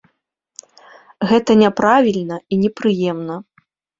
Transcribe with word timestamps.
Гэта 1.33 1.51
няправільна 1.63 2.37
і 2.55 2.61
непрыемна. 2.65 3.35